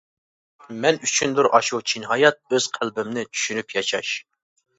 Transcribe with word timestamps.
مەن 0.85 0.95
ئۈچۈندۇر 1.07 1.49
ئاشۇ 1.57 1.81
چىن 1.91 2.07
ھايات، 2.13 2.41
ئۆز 2.57 2.69
قەلبىنى 2.79 3.27
چۈشىنىپ 3.31 3.79
ياشاش. 3.79 4.17